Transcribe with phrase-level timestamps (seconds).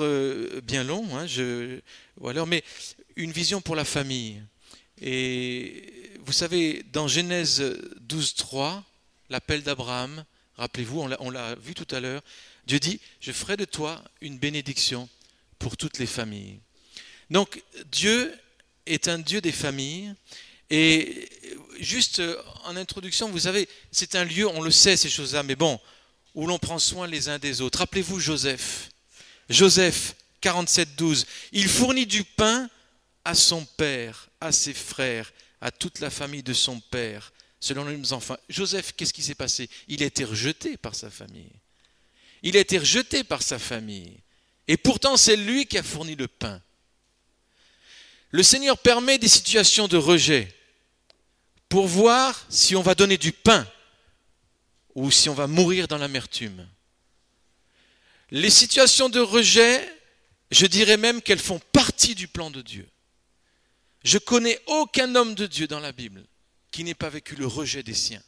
[0.00, 1.80] euh, bien long, hein, je,
[2.46, 2.64] mais
[3.16, 4.42] une vision pour la famille.
[5.00, 7.62] Et vous savez, dans Genèse
[8.00, 8.84] 12, 3,
[9.30, 10.24] l'appel d'Abraham,
[10.56, 12.22] rappelez-vous, on l'a vu tout à l'heure,
[12.66, 15.08] Dieu dit, je ferai de toi une bénédiction
[15.58, 16.60] pour toutes les familles.
[17.30, 18.34] Donc Dieu
[18.86, 20.14] est un Dieu des familles.
[20.70, 21.28] Et
[21.80, 22.20] juste
[22.64, 25.80] en introduction, vous savez, c'est un lieu, on le sait ces choses-là, mais bon,
[26.34, 27.78] où l'on prend soin les uns des autres.
[27.78, 28.90] Rappelez-vous Joseph.
[29.48, 31.26] Joseph, 47, 12.
[31.52, 32.68] Il fournit du pain
[33.24, 38.12] à son père, à ses frères, à toute la famille de son père, selon les
[38.12, 38.36] enfants.
[38.48, 39.68] Joseph, qu'est-ce qui s'est passé?
[39.88, 41.52] Il a été rejeté par sa famille.
[42.42, 44.18] Il a été rejeté par sa famille.
[44.68, 46.60] Et pourtant, c'est lui qui a fourni le pain.
[48.30, 50.54] Le Seigneur permet des situations de rejet
[51.68, 53.66] pour voir si on va donner du pain
[54.94, 56.66] ou si on va mourir dans l'amertume.
[58.30, 59.86] Les situations de rejet,
[60.50, 62.88] je dirais même qu'elles font partie du plan de Dieu.
[64.04, 66.24] Je connais aucun homme de Dieu dans la Bible
[66.70, 68.22] qui n'ait pas vécu le rejet des siens.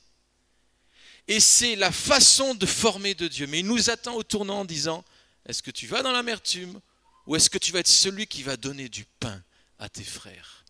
[1.28, 3.46] Et c'est la façon de former de Dieu.
[3.46, 5.04] Mais il nous attend au tournant en disant,
[5.46, 6.80] est-ce que tu vas dans l'amertume
[7.26, 9.42] ou est-ce que tu vas être celui qui va donner du pain
[9.78, 10.64] à tes frères?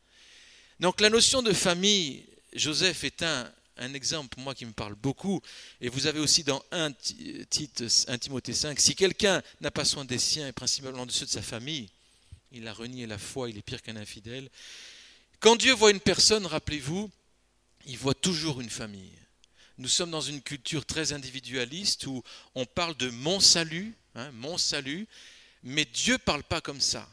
[0.81, 4.95] Donc la notion de famille, Joseph est un, un exemple pour moi qui me parle
[4.95, 5.41] beaucoup.
[5.81, 6.93] Et vous avez aussi dans 1,
[8.19, 11.43] Timothée 5, si quelqu'un n'a pas soin des siens et principalement de ceux de sa
[11.43, 11.89] famille,
[12.53, 14.49] il a renié la foi, il est pire qu'un infidèle.
[15.41, 17.11] Quand Dieu voit une personne, rappelez-vous,
[17.87, 19.13] il voit toujours une famille.
[19.79, 22.23] Nous sommes dans une culture très individualiste où
[22.55, 25.09] on parle de mon salut, hein, mon salut,
[25.63, 27.09] mais Dieu ne parle pas comme ça.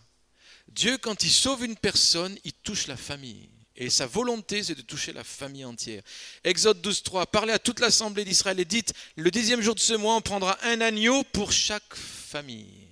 [0.68, 3.48] Dieu, quand il sauve une personne, il touche la famille.
[3.80, 6.02] Et sa volonté, c'est de toucher la famille entière.
[6.44, 7.28] Exode 12, 3.
[7.28, 10.58] Parlez à toute l'assemblée d'Israël et dites Le dixième jour de ce mois, on prendra
[10.64, 12.88] un agneau pour chaque famille.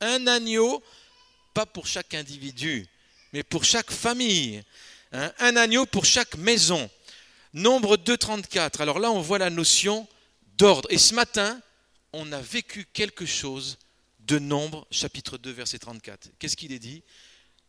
[0.00, 0.82] Un agneau,
[1.52, 2.86] pas pour chaque individu,
[3.34, 4.62] mais pour chaque famille.
[5.12, 5.30] Hein.
[5.40, 6.88] un agneau pour chaque maison.
[7.52, 8.80] Nombre 2, 34.
[8.80, 10.08] Alors là, on voit la notion
[10.56, 10.88] d'ordre.
[10.90, 11.60] Et ce matin,
[12.14, 13.76] on a vécu quelque chose
[14.20, 16.30] de Nombre, chapitre 2, verset 34.
[16.38, 17.02] Qu'est-ce qu'il est dit?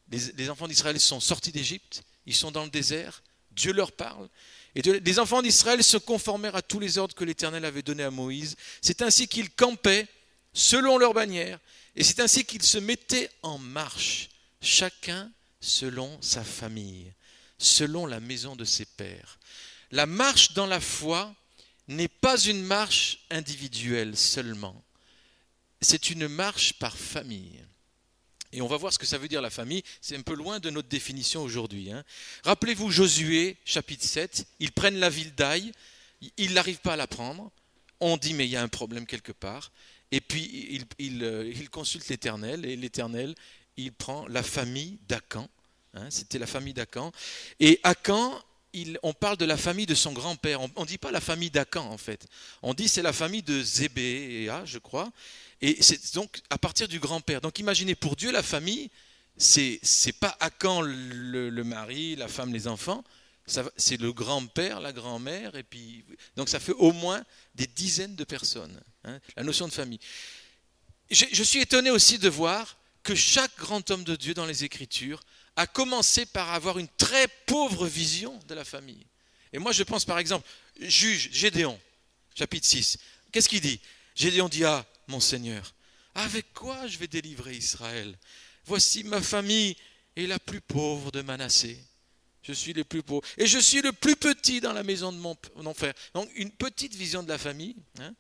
[0.09, 3.21] Les enfants d'Israël sont sortis d'Égypte ils sont dans le désert,
[3.51, 4.29] Dieu leur parle.
[4.73, 8.11] Et les enfants d'Israël se conformèrent à tous les ordres que l'Éternel avait donnés à
[8.11, 8.55] Moïse.
[8.81, 10.07] C'est ainsi qu'ils campaient
[10.53, 11.59] selon leur bannière,
[11.95, 14.29] et c'est ainsi qu'ils se mettaient en marche,
[14.61, 17.11] chacun selon sa famille,
[17.57, 19.39] selon la maison de ses pères.
[19.91, 21.35] La marche dans la foi
[21.89, 24.81] n'est pas une marche individuelle seulement,
[25.81, 27.61] c'est une marche par famille.
[28.53, 29.84] Et on va voir ce que ça veut dire la famille.
[30.01, 31.91] C'est un peu loin de notre définition aujourd'hui.
[31.91, 32.03] Hein.
[32.44, 34.45] Rappelez-vous Josué, chapitre 7.
[34.59, 35.72] Ils prennent la ville d'Aï.
[36.38, 37.51] Ils n'arrivent pas à la prendre.
[38.00, 39.72] On dit, mais il y a un problème quelque part.
[40.11, 42.66] Et puis, ils, euh, consultent l'Éternel.
[42.66, 43.35] Et l'Éternel,
[43.78, 45.47] il prend la famille d'Acan.
[45.94, 46.07] Hein.
[46.09, 47.11] C'était la famille d'Acan.
[47.59, 48.41] Et Acan,
[49.03, 50.61] on parle de la famille de son grand-père.
[50.61, 52.28] On ne dit pas la famille d'Acan, en fait.
[52.61, 55.11] On dit c'est la famille de Zébéa, je crois.
[55.61, 57.41] Et c'est donc à partir du grand-père.
[57.41, 58.89] Donc imaginez, pour Dieu, la famille,
[59.38, 63.03] c'est n'est pas à quand le, mari, la femme, les enfants,
[63.75, 66.05] c'est le grand-père, la grand-mère, et puis
[66.35, 67.23] donc ça fait au moins
[67.55, 68.79] des dizaines de personnes.
[69.03, 69.99] Hein, la notion de famille.
[71.09, 74.63] Je, je suis étonné aussi de voir que chaque grand homme de Dieu dans les
[74.63, 75.22] Écritures
[75.55, 79.05] a commencé par avoir une très pauvre vision de la famille.
[79.53, 80.47] Et moi, je pense par exemple,
[80.79, 81.79] juge Gédéon,
[82.35, 82.97] chapitre 6.
[83.31, 83.79] Qu'est-ce qu'il dit?
[84.16, 85.75] Gédéon dit Ah, mon Seigneur,
[86.16, 88.17] avec quoi je vais délivrer Israël?
[88.66, 89.75] Voici ma famille
[90.16, 91.77] est la plus pauvre de Manassé.
[92.44, 93.22] Je suis le plus pauvre.
[93.38, 95.94] Et je suis le plus petit dans la maison de mon, frère.
[96.13, 97.75] Donc une petite vision de la famille.
[97.99, 98.13] 1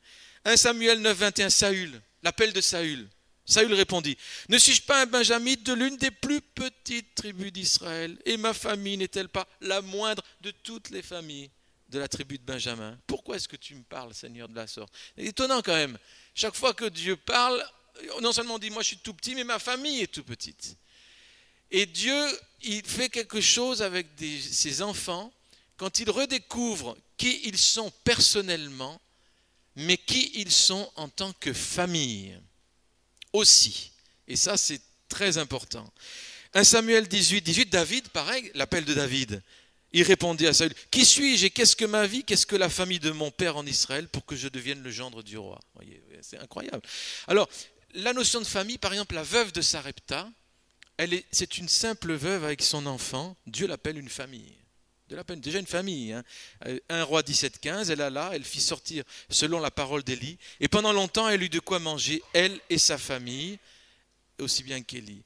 [0.45, 0.57] hein.
[0.57, 3.09] Samuel 9, 21, Saül, l'appel de Saül.
[3.45, 4.17] Saül répondit,
[4.49, 8.17] ne suis-je pas un benjamite de l'une des plus petites tribus d'Israël?
[8.25, 11.49] Et ma famille n'est-elle pas la moindre de toutes les familles?
[11.91, 14.93] De la tribu de Benjamin Pourquoi est-ce que tu me parles, Seigneur, de la sorte?
[15.15, 15.97] C'est étonnant quand même.
[16.33, 17.63] Chaque fois que Dieu parle,
[18.21, 20.77] non seulement on dit moi je suis tout petit, mais ma famille est tout petite.
[21.69, 25.31] Et Dieu, il fait quelque chose avec ses enfants
[25.77, 28.99] quand il redécouvre qui ils sont personnellement,
[29.75, 32.39] mais qui ils sont en tant que famille
[33.33, 33.91] aussi.
[34.27, 35.91] Et ça, c'est très important.
[36.53, 39.41] 1 Samuel 18, 18, David, pareil, l'appel de David.
[39.93, 42.99] Il répondit à Saül, Qui suis-je et qu'est-ce que ma vie, qu'est-ce que la famille
[42.99, 45.59] de mon père en Israël pour que je devienne le gendre du roi?
[46.21, 46.81] C'est incroyable.
[47.27, 47.49] Alors,
[47.93, 50.29] la notion de famille, par exemple, la veuve de Sarepta,
[51.31, 53.35] c'est une simple veuve avec son enfant.
[53.47, 54.55] Dieu l'appelle une famille.
[55.07, 56.13] Dieu l'appelle déjà une famille.
[56.13, 56.23] Hein.
[56.67, 60.37] Euh, un roi 17-15, elle a là, elle fit sortir selon la parole d'Élie.
[60.61, 63.59] Et pendant longtemps, elle eut de quoi manger, elle et sa famille.
[64.39, 65.21] aussi bien qu'Élie.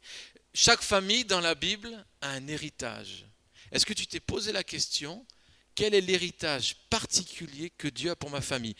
[0.54, 3.26] Chaque famille dans la Bible a un héritage.
[3.72, 5.26] Est-ce que tu t'es posé la question,
[5.74, 8.76] quel est l'héritage particulier que Dieu a pour ma famille?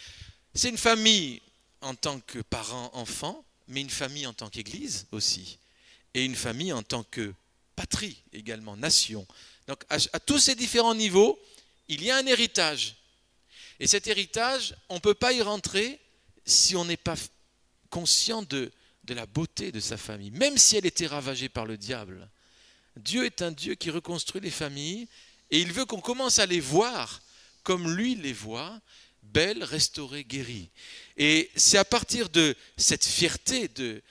[0.54, 1.42] C'est une famille
[1.82, 5.60] en tant que parent-enfant, mais une famille en tant qu'Église aussi,
[6.14, 7.34] et une famille en tant que
[7.76, 9.28] patrie également, nation.
[9.68, 11.40] Donc à, tous ces différents niveaux,
[11.88, 12.96] il y a un héritage.
[13.80, 16.00] Et cet héritage, on ne peut pas y rentrer
[16.46, 17.16] si on n'est pas
[17.90, 18.72] conscient de
[19.10, 22.30] la beauté de sa famille, même si elle était ravagée par le diable.
[22.98, 25.08] Dieu est un Dieu qui reconstruit les familles
[25.52, 27.22] et il veut qu'on commence à les voir
[27.64, 28.80] comme lui les voit,
[29.24, 30.70] belles, restaurées, guéries.
[31.18, 34.02] Et c'est à partir de cette fierté de,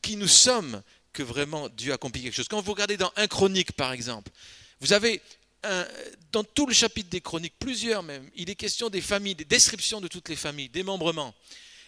[0.00, 0.82] qui nous sommes
[1.12, 2.48] que vraiment Dieu accomplit quelque chose.
[2.48, 4.32] Quand vous regardez dans un chronique, par exemple,
[4.80, 5.20] vous avez
[6.32, 10.00] dans tout le chapitre des chroniques, plusieurs même, il est question des familles, des descriptions
[10.00, 11.34] de toutes les familles, des membrements.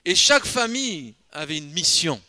[0.05, 2.21] Et chaque famille avait une mission.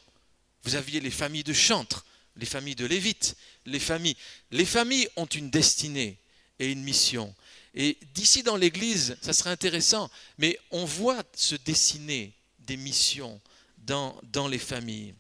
[0.64, 2.06] Vous aviez les familles de chantres,
[2.38, 3.36] les familles de lévites,
[3.66, 4.16] les familles.
[4.52, 6.18] Les familles ont une destinée
[6.60, 7.34] et une mission.
[7.74, 13.40] Et d'ici dans l'Église, ça serait intéressant, mais on voit se dessiner des missions
[13.78, 15.14] dans, les familles.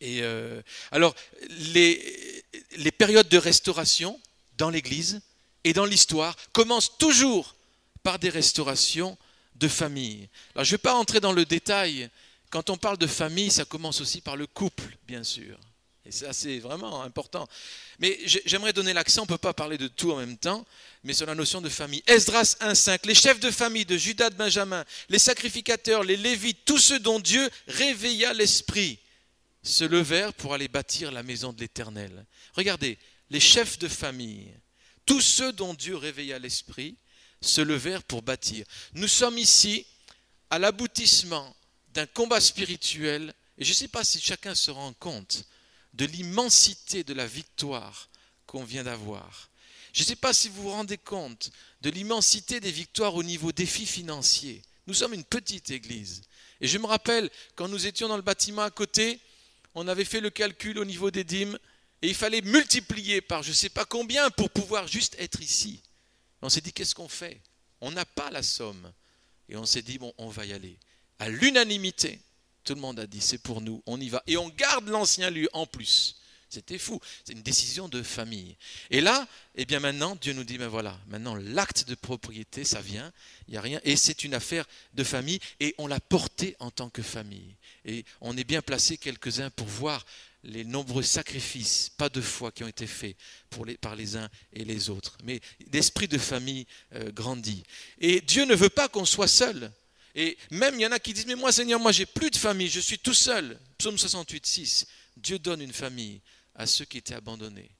[0.00, 1.14] Et euh, alors,
[1.48, 2.44] les,
[2.76, 4.20] les périodes de restauration
[4.56, 5.20] dans l'Église,
[5.64, 7.54] et dans l'histoire commence toujours
[8.02, 9.16] par des restaurations
[9.54, 10.28] de famille.
[10.54, 12.10] Alors, je ne vais pas entrer dans le détail.
[12.50, 15.58] Quand on parle de famille, ça commence aussi par le couple, bien sûr.
[16.04, 17.46] Et ça, c'est vraiment important.
[18.00, 20.66] Mais j'aimerais donner l'accent, on ne peut pas parler de tout en même temps,
[21.04, 22.02] mais sur la notion de famille.
[22.08, 26.78] Esdras 1.5, les chefs de famille de Judas de Benjamin, les sacrificateurs, les lévites, tous
[26.78, 28.98] ceux dont Dieu réveilla l'esprit,
[29.62, 32.26] se levèrent pour aller bâtir la maison de l'Éternel.
[32.54, 32.98] Regardez,
[33.30, 34.52] les chefs de famille,
[35.06, 36.96] tous ceux dont Dieu réveilla l'esprit
[37.40, 38.66] se levèrent pour bâtir.
[38.94, 39.86] Nous sommes ici
[40.50, 41.56] à l'aboutissement
[41.94, 45.44] d'un combat spirituel, et je ne sais pas si chacun se rend compte
[45.94, 48.08] de l'immensité de la victoire
[48.46, 49.50] qu'on vient d'avoir.
[49.92, 51.50] Je ne sais pas si vous vous rendez compte
[51.82, 54.62] de l'immensité des victoires au niveau défis financiers.
[54.86, 56.22] Nous sommes une petite église.
[56.60, 59.20] Et je me rappelle, quand nous étions dans le bâtiment à côté,
[59.74, 61.58] on avait fait le calcul au niveau des dîmes,
[62.00, 65.82] et il fallait multiplier par je ne sais pas combien pour pouvoir juste être ici.
[66.40, 67.40] On s'est dit, qu'est-ce qu'on fait?
[67.80, 68.92] On n'a pas la somme.
[69.48, 70.78] Et on s'est dit, bon, on va y aller.
[71.18, 72.18] À l'unanimité,
[72.64, 74.22] tout le monde a dit, c'est pour nous, on y va.
[74.26, 76.16] Et on garde l'ancien lieu en plus.
[76.52, 77.00] C'était fou.
[77.24, 78.56] C'est une décision de famille.
[78.90, 82.82] Et là, eh bien maintenant, Dieu nous dit, ben voilà, maintenant l'acte de propriété, ça
[82.82, 83.10] vient,
[83.48, 83.80] il n'y a rien.
[83.84, 85.40] Et c'est une affaire de famille.
[85.60, 87.56] Et on l'a porté en tant que famille.
[87.86, 90.04] Et on est bien placé quelques-uns pour voir
[90.44, 93.16] les nombreux sacrifices, pas de foi, qui ont été faits
[93.80, 95.16] par les uns et les autres.
[95.24, 95.40] Mais
[95.72, 97.62] l'esprit de famille euh, grandit.
[97.98, 99.72] Et Dieu ne veut pas qu'on soit seul.
[100.14, 102.36] Et même il y en a qui disent, mais moi Seigneur, moi j'ai plus de
[102.36, 103.58] famille, je suis tout seul.
[103.78, 104.86] Psaume 68, 6.
[105.16, 106.20] Dieu donne une famille
[106.54, 107.70] à ceux qui étaient abandonnés.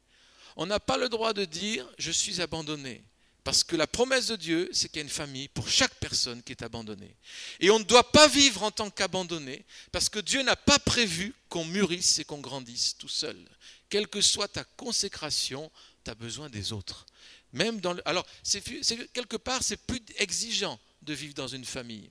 [0.56, 3.02] On n'a pas le droit de dire, je suis abandonné.
[3.44, 6.42] Parce que la promesse de Dieu, c'est qu'il y a une famille pour chaque personne
[6.42, 7.16] qui est abandonnée.
[7.58, 11.34] Et on ne doit pas vivre en tant qu'abandonné, parce que Dieu n'a pas prévu
[11.48, 13.36] qu'on mûrisse et qu'on grandisse tout seul.
[13.88, 15.72] Quelle que soit ta consécration,
[16.04, 17.04] tu as besoin des autres.
[17.52, 18.62] Même dans alors, c'est,
[19.12, 22.10] quelque part, c'est plus exigeant de vivre dans une famille.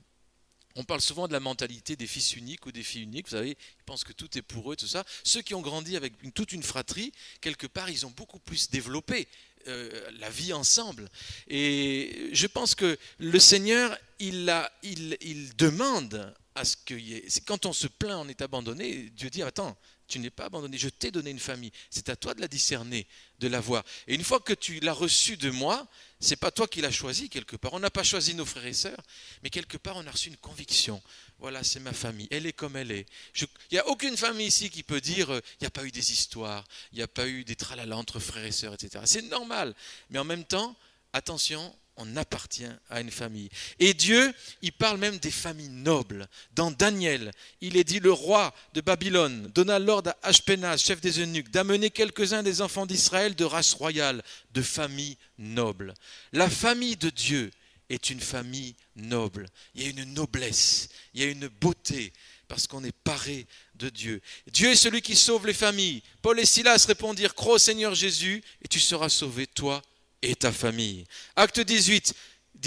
[0.74, 3.26] On parle souvent de la mentalité des fils uniques ou des filles uniques.
[3.26, 5.04] Vous savez, ils pensent que tout est pour eux, tout ça.
[5.24, 9.28] Ceux qui ont grandi avec toute une fratrie, quelque part, ils ont beaucoup plus développé
[9.68, 11.08] euh, la vie ensemble.
[11.48, 14.52] Et je pense que le Seigneur, il,
[14.82, 17.26] il, demande à ce ait.
[17.46, 19.10] Quand on se plaint, on est abandonné.
[19.10, 19.76] Dieu dit Attends,
[20.12, 21.72] tu n'es pas abandonné, je t'ai donné une famille.
[21.88, 23.06] C'est à toi de la discerner,
[23.38, 23.82] de la voir.
[24.06, 25.88] Et une fois que tu l'as reçue de moi,
[26.20, 27.72] c'est pas toi qui l'as choisi quelque part.
[27.72, 29.02] On n'a pas choisi nos frères et sœurs,
[29.42, 31.02] mais quelque part on a reçu une conviction.
[31.38, 32.28] Voilà, c'est ma famille.
[32.30, 33.06] Elle est comme elle est.
[33.40, 35.90] Il n'y a aucune famille ici qui peut dire euh, il n'y a pas eu
[35.90, 39.02] des histoires, il n'y a pas eu des tralala entre frères et sœurs, etc.
[39.06, 39.74] C'est normal.
[40.10, 40.76] Mais en même temps,
[41.14, 43.48] attention, on appartient à une famille.
[43.78, 44.32] Et Dieu,
[44.62, 46.26] il parle même des familles nobles.
[46.54, 47.30] Dans Daniel,
[47.60, 51.90] il est dit le roi de Babylone donna l'ordre à Ashpenaz, chef des eunuques, d'amener
[51.90, 54.22] quelques-uns des enfants d'Israël de race royale,
[54.52, 55.94] de famille noble.
[56.32, 57.50] La famille de Dieu
[57.90, 59.48] est une famille noble.
[59.74, 62.12] Il y a une noblesse, il y a une beauté,
[62.48, 64.22] parce qu'on est paré de Dieu.
[64.50, 66.02] Dieu est celui qui sauve les familles.
[66.22, 69.82] Paul et Silas répondirent, crois au Seigneur Jésus, et tu seras sauvé, toi
[70.22, 71.04] et ta famille.
[71.36, 72.14] Acte 18,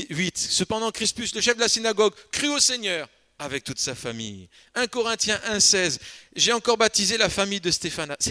[0.09, 0.37] 8.
[0.37, 3.09] Cependant, Crispus, le chef de la synagogue, crut au Seigneur
[3.39, 4.47] avec toute sa famille.
[4.75, 5.99] 1 Corinthiens 1, 16.
[6.35, 7.71] J'ai encore baptisé la famille de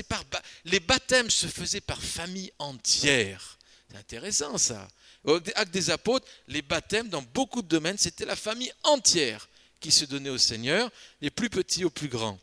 [0.08, 0.24] par
[0.64, 3.58] les baptêmes se faisaient par famille entière.
[3.90, 4.88] C'est intéressant ça.
[5.24, 9.48] Au acte des apôtres, les baptêmes dans beaucoup de domaines, c'était la famille entière
[9.80, 10.90] qui se donnait au Seigneur,
[11.20, 12.38] les plus petits aux plus grands.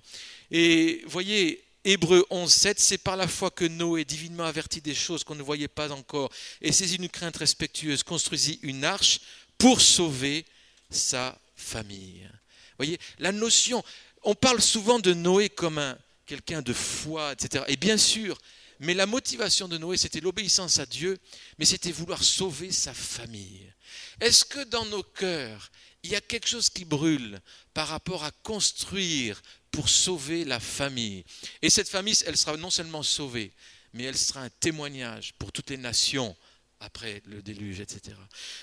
[0.52, 5.24] Et voyez, Hébreu 11, 7, c'est par la foi que Noé, divinement averti des choses
[5.24, 9.20] qu'on ne voyait pas encore, et saisi d'une crainte respectueuse, construisit une arche
[9.58, 10.46] pour sauver
[10.90, 12.30] sa famille.
[12.78, 13.84] Voyez, la notion,
[14.24, 15.98] on parle souvent de Noé comme un,
[16.28, 17.64] quelqu'un de foi, etc.
[17.68, 18.40] Et bien sûr,
[18.80, 21.20] mais la motivation de Noé, c'était l'obéissance à Dieu,
[21.58, 23.72] mais c'était vouloir sauver sa famille.
[24.20, 25.72] Est-ce que dans nos cœurs,
[26.04, 27.40] il y a quelque chose qui brûle
[27.74, 31.24] par rapport à construire pour sauver la famille
[31.62, 33.52] Et cette famille, elle sera non seulement sauvée,
[33.94, 36.36] mais elle sera un témoignage pour toutes les nations
[36.82, 38.18] après le déluge, etc.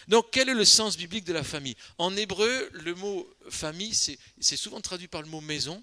[0.09, 1.77] Donc, quel est le sens biblique de la famille?
[1.99, 5.83] En hébreu, le mot famille, c'est souvent traduit par le mot maison,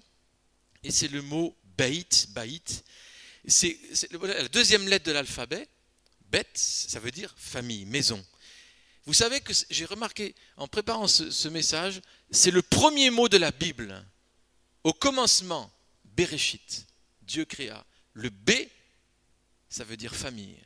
[0.84, 2.62] et c'est le mot bait, bait.
[3.46, 3.78] C'est
[4.12, 5.68] la deuxième lettre de l'alphabet.
[6.30, 8.24] Bet, ça veut dire famille, maison.
[9.06, 13.52] Vous savez que j'ai remarqué en préparant ce, message, c'est le premier mot de la
[13.52, 14.04] Bible.
[14.86, 15.68] Au commencement,
[16.04, 16.86] Bereshit,
[17.22, 17.84] Dieu créa.
[18.12, 18.52] Le B,
[19.68, 20.60] ça veut dire famille.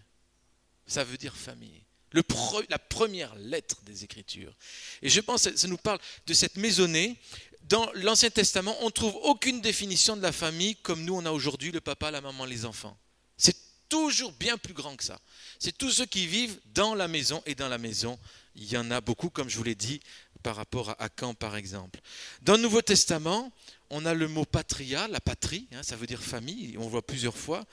[0.86, 1.82] Ça veut dire famille.
[2.10, 2.22] Le
[2.68, 4.54] la première lettre des Écritures.
[5.00, 7.16] Et je pense que ça nous parle de cette maisonnée.
[7.62, 11.30] Dans l'Ancien Testament, on ne trouve aucune définition de la famille comme nous on a
[11.30, 12.98] aujourd'hui, le papa, la maman, les enfants.
[13.38, 13.56] C'est
[13.88, 15.18] toujours bien plus grand que ça.
[15.58, 18.18] C'est tous ceux qui vivent dans la maison et dans la maison,
[18.54, 20.02] il y en a beaucoup, comme je vous l'ai dit,
[20.42, 22.00] par rapport à Caen par exemple.
[22.42, 23.50] Dans le Nouveau Testament,
[23.90, 27.06] on a le mot patria, la patrie, hein, ça veut dire famille, on le voit
[27.06, 27.64] plusieurs fois.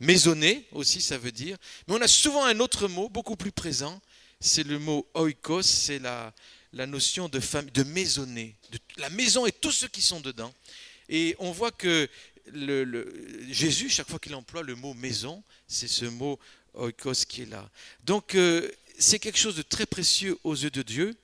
[0.00, 1.56] Maisonné aussi, ça veut dire.
[1.86, 4.00] Mais on a souvent un autre mot, beaucoup plus présent,
[4.40, 6.32] c'est le mot oikos, c'est la,
[6.72, 7.40] la notion de,
[7.72, 10.52] de maisonner, de la maison et tous ceux qui sont dedans.
[11.08, 12.08] Et on voit que
[13.50, 16.38] Jésus, chaque fois qu'il emploie le mot maison, c'est ce mot
[16.74, 17.68] oikos qui est là.
[18.04, 21.14] Donc euh, c'est quelque chose de très précieux aux yeux de Dieu.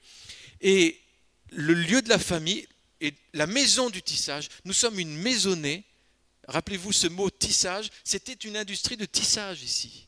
[0.61, 0.99] Et
[1.51, 2.67] le lieu de la famille
[3.03, 5.85] et la maison du tissage, nous sommes une maisonnée.
[6.49, 10.07] Rappelez-vous ce mot tissage, c'était une industrie de tissage ici.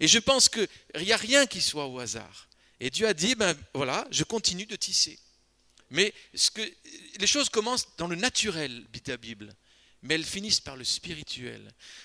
[0.00, 2.48] Et je pense qu'il n'y a rien qui soit au hasard.
[2.80, 5.18] Et Dieu a dit, ben voilà, je continue de tisser.
[5.90, 6.62] Mais ce que,
[7.18, 9.54] les choses commencent dans le naturel, dit la Bible
[10.02, 11.60] mais elles finissent par le spirituel.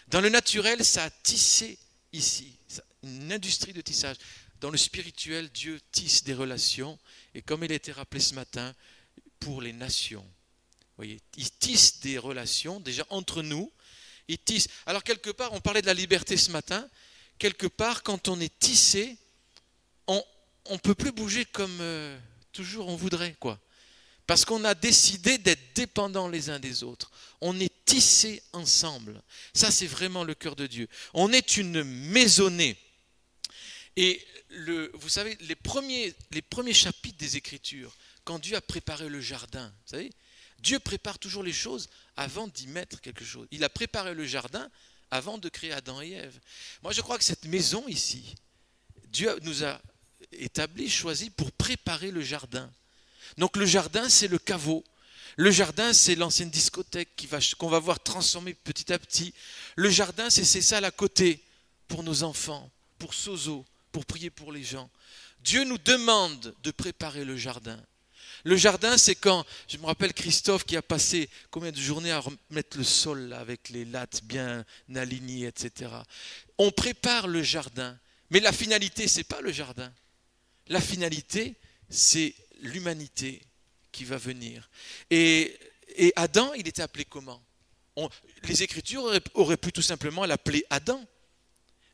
[0.07, 1.77] Dans le naturel, ça a tissé
[2.11, 2.57] ici,
[3.03, 4.17] une industrie de tissage.
[4.59, 6.97] Dans le spirituel, Dieu tisse des relations,
[7.33, 8.73] et comme il a été rappelé ce matin,
[9.45, 10.25] pour les nations.
[10.97, 13.71] voyez, il tisse des relations déjà entre nous.
[14.27, 14.67] Il tisse.
[14.87, 16.89] Alors quelque part, on parlait de la liberté ce matin.
[17.37, 19.15] Quelque part, quand on est tissé,
[20.07, 20.23] on
[20.71, 22.17] ne peut plus bouger comme euh,
[22.53, 23.59] toujours on voudrait, quoi.
[24.25, 27.11] Parce qu'on a décidé d'être dépendants les uns des autres.
[27.39, 29.21] On est tissés ensemble.
[29.53, 30.87] Ça, c'est vraiment le cœur de Dieu.
[31.13, 32.77] On est une maisonnée.
[33.95, 37.95] Et le, vous savez, les premiers, les premiers chapitres des Écritures,
[38.25, 40.11] quand Dieu a préparé le jardin, vous savez,
[40.59, 43.47] Dieu prépare toujours les choses avant d'y mettre quelque chose.
[43.51, 44.69] Il a préparé le jardin
[45.11, 46.39] avant de créer Adam et Ève.
[46.81, 48.35] Moi, je crois que cette maison ici,
[49.09, 49.79] Dieu nous a
[50.31, 52.69] établi, choisi pour préparer le jardin.
[53.37, 54.83] Donc le jardin, c'est le caveau.
[55.37, 57.09] Le jardin, c'est l'ancienne discothèque
[57.57, 59.33] qu'on va, voir transformer petit à petit.
[59.75, 61.43] Le jardin, c'est ces salles à côté
[61.87, 64.89] pour nos enfants, pour Sozo, pour prier pour les gens.
[65.41, 67.79] Dieu nous demande de préparer le jardin.
[68.45, 72.19] Le jardin, c'est quand, je me rappelle Christophe qui a passé combien de journées à
[72.19, 75.91] remettre le sol avec les lattes bien alignées, etc.
[76.59, 77.97] On prépare le jardin,
[78.29, 79.91] mais la finalité, c'est pas le jardin.
[80.67, 81.55] La finalité,
[81.89, 83.41] c'est l'humanité
[83.91, 84.69] qui va venir.
[85.09, 85.57] Et,
[86.15, 87.41] Adam, il était appelé comment?
[88.43, 91.03] Les Écritures auraient, pu tout simplement l'appeler Adam.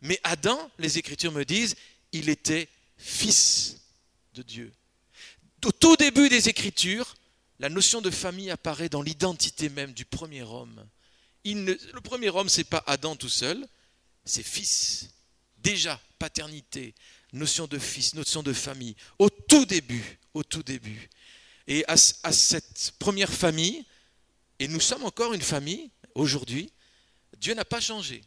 [0.01, 1.77] Mais Adam, les Écritures me disent,
[2.11, 2.67] il était
[2.97, 3.77] fils
[4.33, 4.73] de Dieu.
[5.65, 7.15] Au tout début des Écritures,
[7.59, 10.83] la notion de famille apparaît dans l'identité même du premier homme.
[11.45, 13.67] le premier homme, ce n'est pas Adam tout seul,
[14.25, 15.09] c'est fils.
[15.59, 16.95] Déjà, paternité,
[17.33, 21.09] notion de fils, notion de famille, au tout début, au tout début.
[21.67, 23.85] Et à, cette première famille,
[24.59, 26.71] et nous sommes encore une famille aujourd'hui,
[27.37, 28.23] Dieu n'a pas changé.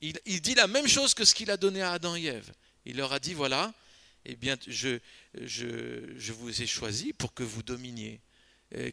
[0.00, 2.52] Il, dit la même chose que ce qu'il a donné à Adam et Ève.
[2.84, 3.72] Il leur a dit, voilà,
[4.24, 4.98] eh bien, je,
[6.32, 8.20] vous ai choisi pour que vous dominiez,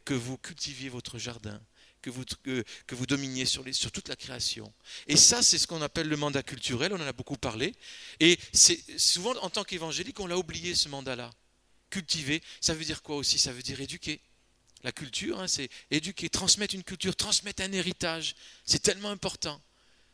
[0.05, 1.61] que vous cultiviez votre jardin,
[2.01, 4.73] que vous, dominiez sur toute la création.
[5.07, 7.75] Et ça, c'est ce qu'on appelle le mandat culturel, on en a beaucoup parlé.
[8.19, 11.31] Et c'est souvent, en tant qu'évangélique, on l'a oublié, ce mandat-là.
[11.89, 13.39] Cultiver, ça veut dire quoi aussi?
[13.39, 14.21] Ça veut dire éduquer.
[14.83, 18.35] La culture, hein, c'est éduquer, transmettre une culture, transmettre un héritage.
[18.63, 19.61] C'est tellement important.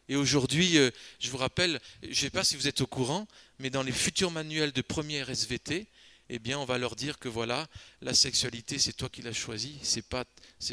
[0.08, 3.28] Et aujourd'hui, euh, je vous rappelle, je ne sais pas si vous êtes au courant,
[3.60, 5.88] mais dans les futurs manuels de première SVT,
[6.30, 7.68] eh bien, on va leur dire que voilà,
[8.02, 9.78] la sexualité, c'est toi qui l'as choisie.
[9.84, 10.26] C'est pas,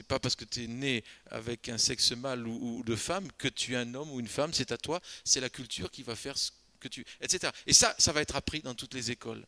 [0.09, 3.75] pas parce que tu es né avec un sexe mâle ou, de femme que tu
[3.75, 4.53] es un homme ou une femme.
[4.55, 5.01] C'est à toi.
[5.25, 7.53] C'est la culture qui va faire ce que tu, etc.
[7.67, 9.45] Et ça, ça va être appris dans toutes les écoles.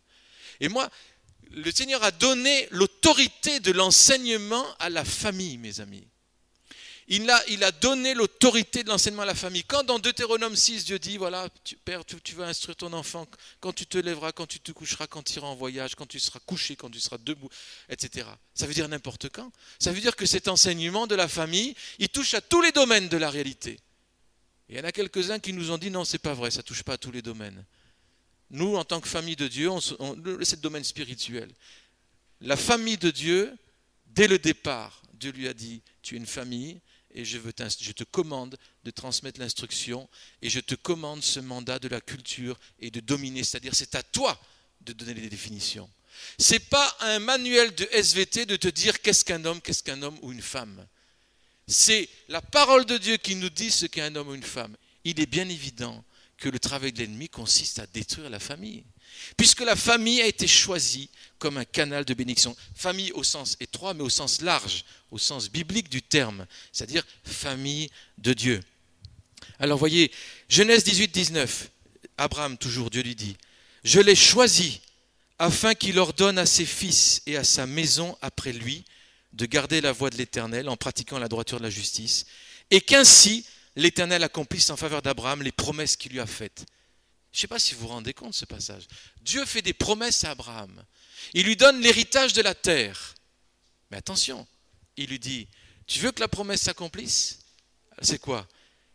[0.60, 0.90] Et moi,
[1.50, 6.06] le Seigneur a donné l'autorité de l'enseignement à la famille, mes amis.
[7.08, 9.64] Il a, donné l'autorité de l'enseignement à la famille.
[9.64, 13.26] Quand dans Deutéronome 6, Dieu dit, voilà, tu, Père, tu, vas instruire ton enfant
[13.61, 16.18] quand tu te lèveras, quand tu te coucheras, quand tu iras en voyage, quand tu
[16.18, 17.50] seras couché, quand tu seras debout,
[17.90, 18.26] etc.
[18.54, 19.52] Ça veut dire n'importe quand.
[19.78, 23.08] Ça veut dire que cet enseignement de la famille, il touche à tous les domaines
[23.08, 23.78] de la réalité.
[24.70, 26.82] il y en a quelques-uns qui nous ont dit, non, c'est pas vrai, ça touche
[26.82, 27.64] pas à tous les domaines.
[28.49, 29.68] Nous, en tant que famille de Dieu,
[30.42, 31.50] c'est le domaine spirituel.
[32.40, 33.54] La famille de Dieu,
[34.06, 36.80] dès le départ, Dieu lui a dit, tu es une famille,
[37.14, 40.09] et je, te commande de transmettre l'instruction
[40.42, 44.02] et je te commande ce mandat de la culture et de dominer, c'est-à-dire c'est à
[44.02, 44.40] toi
[44.80, 45.88] de donner les définitions.
[46.38, 50.18] C'est pas un manuel de SVT de te dire qu'est-ce qu'un homme, qu'est-ce qu'un homme
[50.23, 50.87] ou une femme.
[51.66, 54.76] C'est la parole de Dieu qui nous dit ce qu'est un homme ou une femme.
[55.04, 56.04] Il est bien évident
[56.37, 58.85] que le travail de l'ennemi consiste à détruire la famille
[59.37, 62.56] puisque la famille a été choisie comme un canal de bénédiction.
[62.75, 67.90] Famille au sens étroit, mais au sens large, au sens biblique du terme, c'est-à-dire famille
[68.18, 68.61] de Dieu.
[69.59, 70.11] Alors voyez,
[70.49, 71.71] Genèse 18, 19,
[72.16, 73.37] Abraham, toujours, Dieu lui dit,
[73.83, 74.80] Je l'ai choisi
[75.38, 78.85] afin qu'il ordonne à ses fils et à sa maison après lui
[79.33, 82.25] de garder la voie de l'Éternel en pratiquant la droiture de la justice,
[82.71, 83.44] et qu'ainsi
[83.76, 86.64] l'Éternel accomplisse en faveur d'Abraham les promesses qu'il lui a faites.
[87.34, 88.84] Je ne sais pas si vous vous rendez compte de ce passage.
[89.22, 90.84] Dieu fait des promesses à Abraham.
[91.32, 93.16] Il lui donne l'héritage de la terre.
[93.90, 94.46] Mais attention,
[94.96, 95.48] il lui dit,
[95.88, 97.40] tu veux que la promesse s'accomplisse?
[98.02, 98.46] C'est quoi?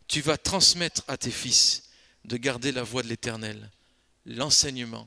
[0.08, 1.90] Tu vas transmettre à tes fils
[2.24, 3.70] de garder la voie de l'Éternel,
[4.24, 5.06] l'enseignement.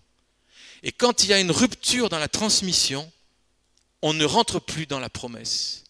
[0.84, 3.12] Et quand il y a une rupture dans la transmission,
[4.04, 5.86] on ne rentre plus dans la promesse.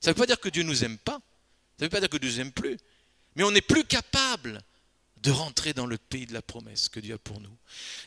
[0.00, 1.20] Ça ne veut pas dire que Dieu ne nous aime pas,
[1.76, 2.76] ça ne veut pas dire que Dieu ne nous aime plus,
[3.34, 4.62] mais on n'est plus capable
[5.24, 7.56] de rentrer dans le pays de la promesse que Dieu a pour nous.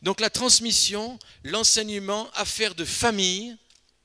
[0.03, 3.57] Donc la transmission, l'enseignement, affaire de famille,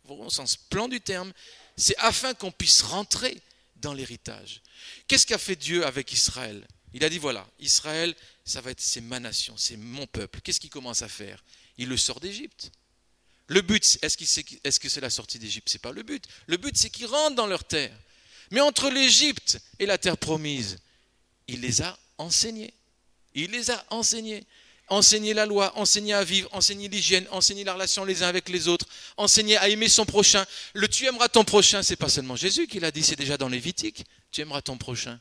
[0.08, 1.32] au sens plan du terme,
[1.76, 3.40] c'est afin qu'on puisse rentrer
[3.76, 4.62] dans l'héritage.
[5.06, 6.66] Qu'est-ce qu'a fait Dieu avec Israël?
[6.94, 10.40] Il a dit voilà, Israël, ça va être c'est ma nation, c'est mon peuple.
[10.40, 11.44] Qu'est-ce qu'il commence à faire?
[11.76, 12.72] Il le sort d'Égypte.
[13.48, 15.68] Le but, est-ce, que c'est la sortie d'Égypte?
[15.68, 16.26] C'est pas le but.
[16.46, 17.94] Le but, c'est qu'ils rentrent dans leur terre.
[18.50, 20.78] Mais entre l'Égypte et la terre promise,
[21.48, 22.72] il les a enseignés.
[23.34, 24.44] Il les a enseignés.
[24.88, 28.68] Enseigner la loi, enseigner à vivre, enseigner l'hygiène, enseigner la relation les uns avec les
[28.68, 28.84] autres,
[29.16, 30.44] enseigner à aimer son prochain.
[30.74, 33.48] Le tu aimeras ton prochain, c'est pas seulement Jésus qui l'a dit, c'est déjà dans
[33.48, 34.04] Lévitique.
[34.32, 35.18] Tu aimeras ton prochain.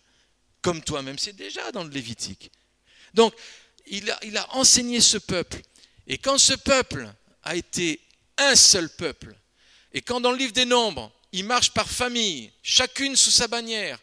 [0.61, 2.51] Comme toi-même, c'est déjà dans le Lévitique.
[3.13, 3.33] Donc,
[3.87, 5.61] il a enseigné ce peuple.
[6.07, 7.07] Et quand ce peuple
[7.43, 8.01] a été
[8.37, 9.33] un seul peuple,
[9.93, 13.99] et quand dans le livre des Nombres, il marche par famille, chacune sous sa bannière,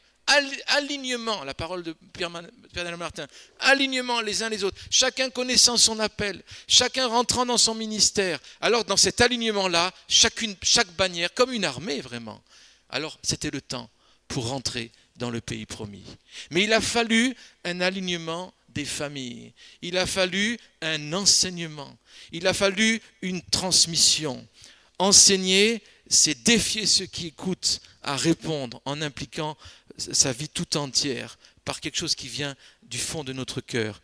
[0.66, 3.26] alignement, la parole de Pierre, Martin,
[3.60, 8.38] alignement les uns les autres, chacun connaissant son appel, chacun rentrant dans son ministère.
[8.60, 12.42] Alors dans cet alignement-là, chacune, chaque bannière, comme une armée vraiment.
[12.90, 13.90] Alors c'était le temps
[14.28, 16.04] pour rentrer dans le pays promis.
[16.50, 21.96] Mais il a fallu un alignement des familles, il a fallu un enseignement,
[22.32, 24.46] il a fallu une transmission.
[25.00, 29.56] Enseigner, c'est défier ceux qui écoutent à répondre en impliquant
[29.98, 34.00] sa vie tout entière par quelque chose qui vient du fond de notre cœur.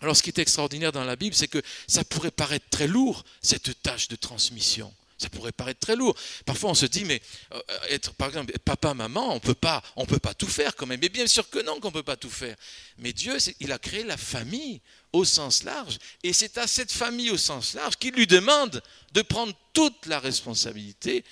[0.00, 3.24] Alors ce qui est extraordinaire dans la Bible, c'est que ça pourrait paraître très lourd,
[3.42, 4.92] cette tâche de transmission.
[5.20, 6.16] Ça pourrait paraître très lourd.
[6.46, 7.20] Parfois, on se dit, mais
[7.52, 10.86] euh, être, par exemple, papa, maman, on peut pas, on peut pas tout faire quand
[10.86, 11.00] même.
[11.00, 12.56] Mais bien sûr que non, qu'on peut pas tout faire.
[12.96, 14.80] Mais Dieu, il a créé la famille
[15.12, 19.22] au sens large, et c'est à cette famille au sens large qu'il lui demande de
[19.22, 21.22] prendre toute la responsabilité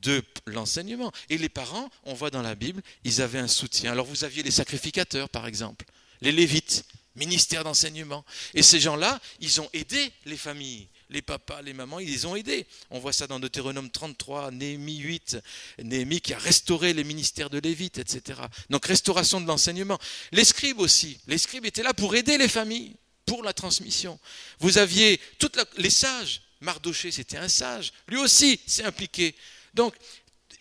[0.00, 1.12] de l'enseignement.
[1.28, 3.92] Et les parents, on voit dans la Bible, ils avaient un soutien.
[3.92, 5.84] Alors vous aviez les sacrificateurs, par exemple,
[6.22, 6.84] les lévites,
[7.16, 8.24] ministère d'enseignement.
[8.54, 10.88] Et ces gens-là, ils ont aidé les familles.
[11.10, 12.66] Les papas, les mamans, ils les ont aidés.
[12.90, 15.38] On voit ça dans Deutéronome 33, Néhémie 8,
[15.82, 18.40] Néhémie qui a restauré les ministères de Lévites, etc.
[18.70, 19.98] Donc restauration de l'enseignement.
[20.32, 21.20] Les scribes aussi.
[21.26, 24.18] Les scribes étaient là pour aider les familles, pour la transmission.
[24.58, 26.42] Vous aviez toutes les sages.
[26.60, 27.92] Mardoché, c'était un sage.
[28.08, 29.34] Lui aussi s'est impliqué
[29.76, 29.94] donc,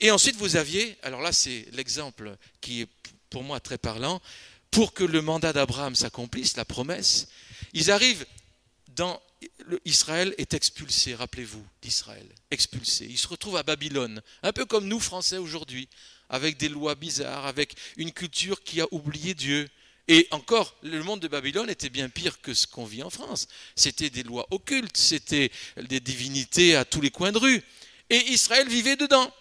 [0.01, 2.89] et ensuite vous aviez, alors là c'est l'exemple qui est
[3.29, 4.21] pour moi très parlant,
[4.71, 7.29] pour que le mandat d'Abraham s'accomplisse, la promesse,
[7.71, 8.25] ils arrivent
[8.89, 9.21] dans
[9.83, 13.05] Israël est expulsé, rappelez-vous d'Israël, expulsé.
[13.09, 15.89] Il se retrouve à Babylone, un peu comme nous Français aujourd'hui,
[16.29, 19.67] avec des lois bizarres, avec une culture qui a oublié Dieu.
[20.07, 23.47] Et encore, le monde de Babylone était bien pire que ce qu'on vit en France.
[23.75, 27.63] C'était des lois occultes, c'était des divinités à tous les coins de rue.
[28.09, 29.31] Et Israël vivait dedans.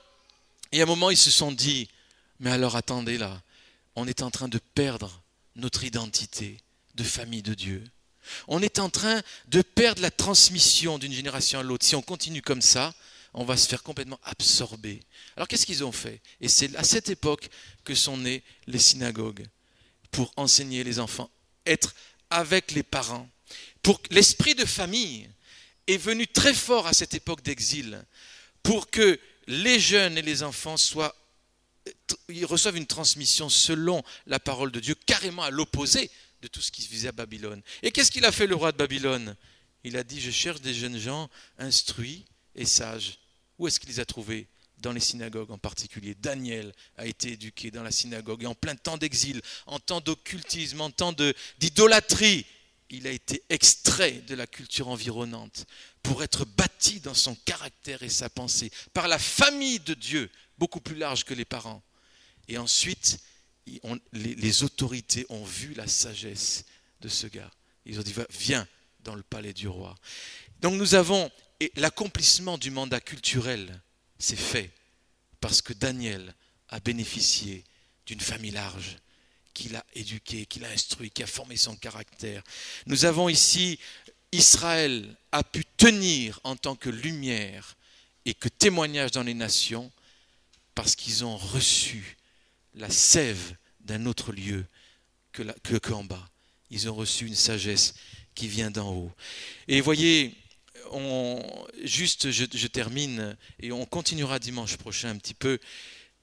[0.72, 1.88] Et à un moment, ils se sont dit,
[2.40, 3.42] mais alors attendez là,
[3.94, 5.22] on est en train de perdre
[5.54, 6.58] notre identité
[6.94, 7.84] de famille de Dieu.
[8.48, 11.86] On est en train de perdre la transmission d'une génération à l'autre.
[11.86, 12.94] Si on continue comme ça,
[13.34, 15.00] on va se faire complètement absorber.
[15.36, 16.20] Alors qu'est-ce qu'ils ont fait?
[16.40, 17.48] Et c'est à cette époque
[17.84, 19.46] que sont nées les synagogues
[20.12, 21.30] pour enseigner les enfants,
[21.66, 21.94] être
[22.30, 23.28] avec les parents.
[23.82, 25.28] Pour l'esprit de famille
[25.86, 28.04] est venu très fort à cette époque d'exil
[28.62, 30.76] pour que les jeunes et les enfants
[32.28, 36.10] ils reçoivent une transmission selon la parole de Dieu, carrément à l'opposé
[36.44, 37.62] de tout ce qui se faisait à Babylone.
[37.82, 39.34] Et qu'est-ce qu'il a fait le roi de Babylone?
[39.82, 43.18] Il a dit, je cherche des jeunes gens instruits et sages.
[43.58, 44.46] Où est-ce qu'il les a trouvés?
[44.78, 46.14] Dans les synagogues en particulier.
[46.14, 50.82] Daniel a été éduqué dans la synagogue et en plein temps d'exil, en temps d'occultisme,
[50.82, 51.14] en temps
[51.58, 52.44] d'idolâtrie.
[52.90, 55.64] Il a été extrait de la culture environnante
[56.02, 60.80] pour être bâti dans son caractère et sa pensée par la famille de Dieu, beaucoup
[60.80, 61.82] plus large que les parents.
[62.48, 63.20] Et ensuite,
[64.12, 66.64] les, autorités ont vu la sagesse
[67.00, 67.50] de ce gars.
[67.86, 68.66] Ils ont dit, viens
[69.00, 69.94] dans le palais du roi.
[70.60, 71.30] Donc nous avons
[71.76, 73.80] l'accomplissement du mandat culturel,
[74.18, 74.70] c'est fait
[75.40, 76.34] parce que Daniel
[76.68, 77.64] a bénéficié
[78.06, 78.96] d'une famille large
[79.52, 82.42] qui l'a éduqué, qui l'a instruit, qui a formé son caractère.
[82.86, 83.78] Nous avons ici
[84.32, 87.76] Israël a pu tenir en tant que lumière
[88.24, 89.92] et que témoignage dans les nations
[90.74, 92.16] parce qu'ils ont reçu
[92.74, 94.64] la sève d'un autre lieu
[95.32, 96.30] que, qu'en bas.
[96.70, 97.94] Ils ont reçu une sagesse
[98.34, 99.12] qui vient d'en haut.
[99.68, 100.34] Et voyez,
[100.90, 101.42] on,
[101.82, 105.58] juste, je, termine, et on continuera dimanche prochain un petit peu,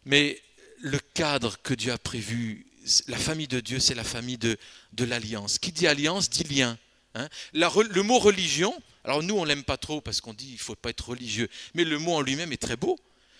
[0.05, 0.41] mais
[0.79, 2.65] le cadre que Dieu a prévu,
[3.07, 4.57] la famille de Dieu, c'est la famille de,
[4.93, 5.59] de l'alliance.
[5.59, 6.77] Qui dit alliance dit lien.
[7.13, 7.27] Hein.
[7.53, 10.89] le mot religion, alors nous on l'aime pas trop parce qu'on dit il faut pas
[10.89, 12.97] être religieux, mais le mot en lui-même est très beau.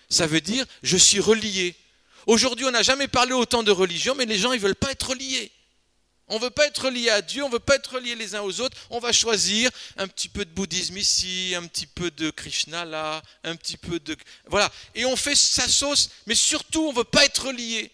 [0.08, 1.74] Ça veut dire je suis relié.
[2.26, 4.90] Aujourd'hui, on n'a jamais parlé autant de religion, mais les gens, ils ne veulent pas
[4.92, 5.50] être liés.
[6.28, 8.34] On ne veut pas être lié à Dieu, on ne veut pas être liés les
[8.34, 8.76] uns aux autres.
[8.90, 13.22] On va choisir un petit peu de bouddhisme ici, un petit peu de Krishna là,
[13.44, 14.16] un petit peu de...
[14.46, 14.72] Voilà.
[14.94, 17.90] Et on fait sa sauce, mais surtout, on ne veut pas être lié.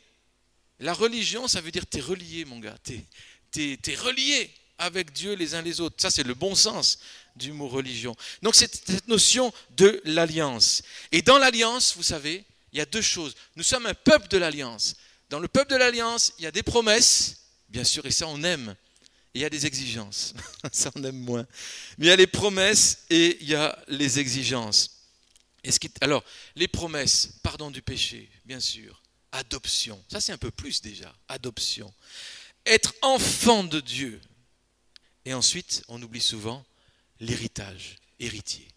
[0.78, 2.76] La religion, ça veut dire tu es relié, mon gars.
[2.84, 5.96] Tu es, relié avec Dieu les uns les autres.
[5.98, 7.00] Ça, c'est le bon sens
[7.34, 8.14] du mot religion.
[8.42, 10.82] Donc, c'est cette notion de l'alliance.
[11.10, 12.44] Et dans l'alliance, vous savez,
[12.78, 13.34] il y a deux choses.
[13.56, 14.94] Nous sommes un peuple de l'alliance.
[15.30, 18.40] Dans le peuple de l'alliance, il y a des promesses, bien sûr, et ça on
[18.44, 18.76] aime.
[19.34, 20.32] Et il y a des exigences,
[20.72, 21.44] ça on aime moins.
[21.98, 25.02] Mais il y a les promesses et il y a les exigences.
[26.00, 29.02] alors, les promesses, pardon du péché, bien sûr.
[29.32, 31.92] Adoption, ça c'est un peu plus déjà, adoption.
[32.64, 34.20] Être enfant de Dieu.
[35.24, 36.64] Et ensuite, on oublie souvent
[37.18, 38.68] l'héritage, héritier.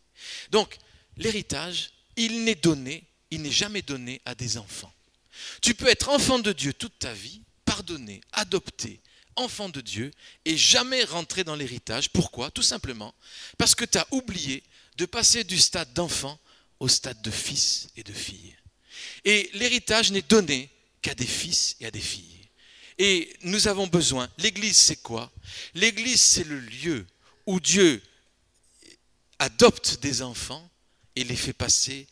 [0.49, 0.79] Donc,
[1.17, 4.93] l'héritage, il n'est donné il n'est jamais donné à des enfants.
[5.61, 8.99] Tu peux être enfant de Dieu toute ta vie, pardonné, adopté,
[9.35, 10.11] enfant de Dieu,
[10.45, 12.09] et jamais rentrer dans l'héritage.
[12.09, 12.51] Pourquoi?
[12.51, 13.15] Tout simplement
[13.57, 14.63] parce que tu as oublié
[14.97, 16.37] de passer du stade d'enfant
[16.79, 18.55] au stade de fils et de fille.
[19.23, 20.69] Et l'héritage n'est donné
[21.01, 22.49] qu'à des fils et à des filles.
[22.97, 25.31] Et nous avons besoin, l'Église c'est quoi?
[25.73, 27.07] L'Église c'est le lieu
[27.45, 28.01] où Dieu
[29.39, 30.69] adopte des enfants
[31.15, 32.05] et les fait passer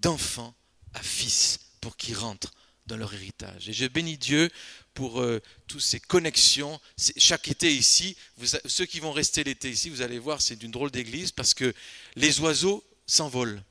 [0.00, 0.54] d'enfants
[0.94, 2.52] à fils pour qu'ils rentrent
[2.86, 3.68] dans leur héritage.
[3.68, 4.50] Et je bénis Dieu
[4.94, 6.80] pour euh, toutes ces connexions.
[7.16, 8.16] Chaque été ici,
[8.66, 11.72] ceux qui vont rester l'été ici, vous allez voir, c'est d'une drôle d'église parce que
[12.16, 13.62] les oiseaux s'envolent.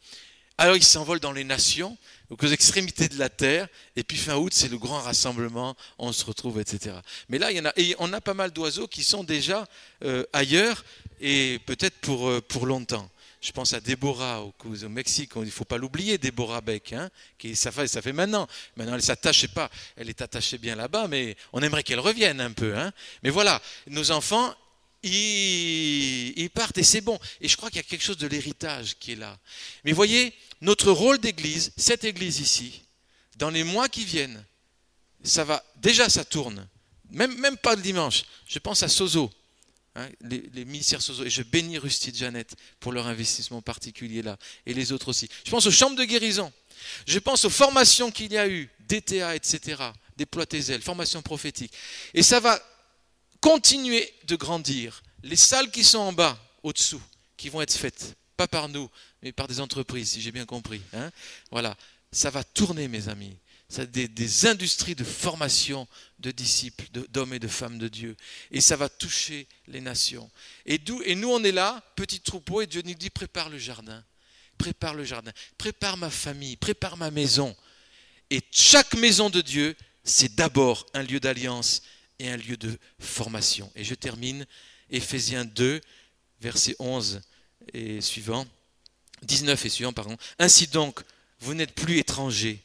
[0.57, 1.97] Alors ils s'envolent dans les nations,
[2.29, 6.25] aux extrémités de la terre, et puis fin août, c'est le grand rassemblement, on se
[6.25, 6.97] retrouve, etc.
[7.29, 9.65] Mais là, et on a pas mal d'oiseaux qui sont déjà
[10.03, 10.83] euh, ailleurs,
[11.21, 13.09] et peut-être pour, euh, pour longtemps.
[13.41, 14.53] Je pense à Déborah au,
[14.89, 18.47] Mexique, il ne faut pas l'oublier, Déborah Beck, hein, qui, ça, fait, ça fait maintenant.
[18.75, 22.51] Maintenant, elle s'attache pas, elle est attachée bien là-bas, mais on aimerait qu'elle revienne un
[22.51, 22.77] peu.
[22.77, 22.91] Hein.
[23.23, 24.53] Mais voilà, nos enfants,
[25.03, 27.17] ils, partent et c'est bon.
[27.39, 29.39] Et je crois qu'il y a quelque chose de l'héritage qui est là.
[29.85, 32.81] Mais voyez, notre rôle d'église, cette église ici,
[33.37, 34.43] dans les mois qui viennent,
[35.23, 36.67] ça va, déjà ça tourne.
[37.09, 38.23] Même pas le dimanche.
[38.47, 39.31] Je pense à Sozo.
[39.95, 41.25] Hein, les, ministères sociaux.
[41.25, 45.27] Et je bénis Rusty et Janet pour leur investissement particulier là, et les autres aussi.
[45.43, 46.51] Je pense aux chambres de guérison.
[47.05, 49.81] Je pense aux formations qu'il y a eu, DTA, etc.,
[50.15, 51.73] déploie tes ailes, formation prophétique.
[52.13, 52.61] Et ça va
[53.41, 55.01] continuer de grandir.
[55.23, 57.01] Les salles qui sont en bas, au-dessous,
[57.35, 58.89] qui vont être faites, pas par nous,
[59.21, 60.81] mais par des entreprises, si j'ai bien compris.
[60.93, 61.11] Hein.
[61.51, 61.75] voilà,
[62.11, 63.37] ça va tourner, mes amis.
[63.91, 65.87] des, des, industries de formation
[66.19, 68.15] de disciples, d'hommes et de femmes de Dieu.
[68.51, 70.29] Et ça va toucher les nations.
[70.65, 70.79] Et,
[71.15, 74.03] nous, on est là, petit troupeau, et Dieu nous dit, prépare le jardin.
[74.57, 75.31] Prépare le jardin.
[75.57, 76.57] Prépare ma famille.
[76.57, 77.55] Prépare ma maison.
[78.29, 81.81] Et chaque maison de Dieu, c'est d'abord un lieu d'alliance
[82.19, 83.71] et un lieu de formation.
[83.75, 84.45] Et je termine,
[84.89, 85.79] Éphésiens 2,
[86.41, 87.21] verset 11
[87.73, 88.45] et suivant,
[89.23, 90.17] 19 et suivant, pardon.
[90.37, 91.01] Ainsi donc,
[91.39, 92.61] vous n'êtes plus étrangers,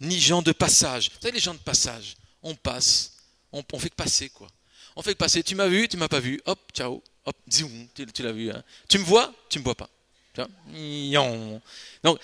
[0.00, 1.10] ni gens de passage.
[1.10, 3.12] Vous savez, les gens de passage, on passe,
[3.52, 4.48] on, fait que passer, quoi.
[4.96, 7.88] On fait que passer, tu m'as vu, tu m'as pas vu, hop, ciao, hop, zoom,
[7.94, 8.50] tu, l'as vu.
[8.50, 8.62] Hein.
[8.88, 9.88] Tu me vois, tu me vois pas.
[10.34, 12.18] Donc,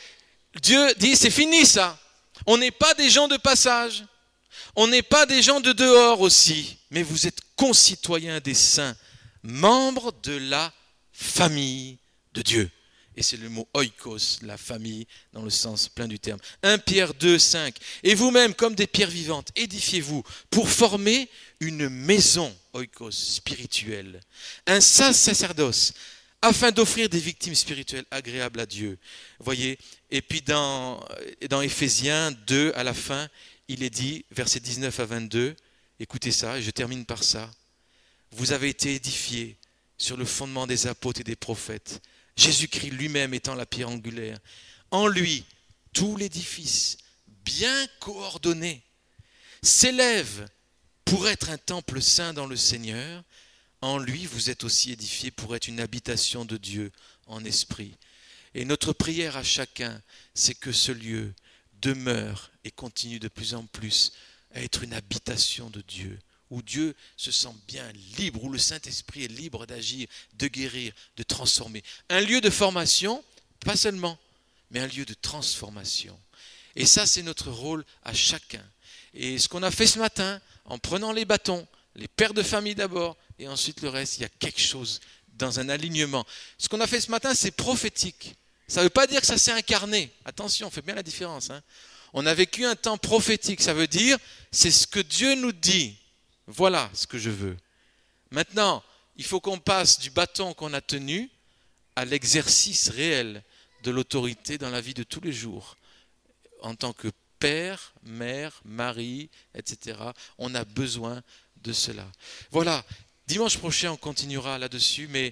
[0.63, 1.99] Dieu dit, c'est fini ça.
[2.47, 4.05] On n'est pas des gens de passage.
[4.77, 8.97] On n'est pas des gens de dehors aussi, mais vous êtes concitoyens des saints,
[9.43, 10.73] membres de la
[11.13, 11.99] famille
[12.33, 12.71] de Dieu.
[13.19, 16.39] Et c'est le mot oikos, la famille, dans le sens plein du terme.
[16.63, 17.75] 1 Pierre 2, 5.
[18.05, 21.29] Et vous-même, comme des pierres vivantes, édifiez-vous pour former
[21.59, 24.21] une maison, oikos, spirituelle,
[24.69, 25.95] un saint sacerdoce,
[26.43, 28.99] afin d'offrir des victimes spirituelles agréables à Dieu.
[29.41, 29.81] Voyez
[30.13, 31.05] Et puis dans,
[31.51, 33.29] dans Éphésiens 2, à la fin,
[33.67, 35.57] il est dit, versets 19 à 22,
[35.99, 37.51] écoutez ça, et je termine par ça.
[38.31, 39.57] Vous avez été édifiés
[39.97, 42.01] sur le fondement des apôtres et des prophètes,
[42.39, 44.39] Jésus-Christ lui-même étant la pierre angulaire.
[44.93, 45.45] En lui,
[45.93, 46.97] tout l'édifice,
[47.45, 48.83] bien coordonné,
[49.61, 50.49] s'élève
[51.05, 53.25] pour être un temple saint dans le Seigneur.
[53.81, 56.93] En lui, vous êtes aussi édifiés pour être une habitation de Dieu
[57.27, 57.97] en esprit.
[58.55, 60.01] Et notre prière à chacun,
[60.33, 61.35] c'est que ce lieu
[61.83, 64.13] demeure et continue de plus en plus
[64.55, 66.19] à être une habitation de Dieu,
[66.51, 71.23] où Dieu se sent bien libre, où le Saint-Esprit est libre d'agir, de guérir, de
[71.23, 71.83] transformer.
[72.09, 73.23] Un lieu de formation,
[73.61, 74.19] pas seulement,
[74.71, 76.19] mais un lieu de transformation.
[76.77, 78.65] Et ça, c'est notre rôle à chacun.
[79.15, 82.75] Et ce qu'on a fait ce matin, en prenant les bâtons, les pères de famille
[82.75, 85.01] d'abord, et ensuite le reste, il y a quelque chose
[85.35, 86.25] dans un alignement.
[86.59, 88.35] Ce qu'on a fait ce matin, c'est prophétique.
[88.67, 90.13] Ça ne veut pas dire que ça s'est incarné.
[90.25, 91.51] Attention, on fait bien la différence.
[91.51, 91.63] Hein.
[92.13, 93.63] On a vécu un temps prophétique.
[93.63, 94.19] Ça veut dire,
[94.53, 95.97] c'est ce que Dieu nous dit.
[96.49, 97.57] Voilà ce que je veux.
[98.31, 98.83] Maintenant,
[99.17, 101.31] il faut qu'on passe du bâton qu'on a tenu
[101.95, 103.43] à l'exercice réel
[103.83, 105.77] de l'autorité dans la vie de tous les jours.
[106.63, 107.09] En tant que
[107.39, 109.99] père, mère, mari, etc.
[110.39, 111.23] On a besoin
[111.63, 112.07] de cela.
[112.51, 112.83] Voilà.
[113.27, 115.27] Dimanche prochain, on continuera là-dessus, mais